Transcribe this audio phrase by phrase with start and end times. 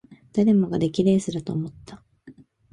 [0.33, 2.01] 誰もが出来レースだと思った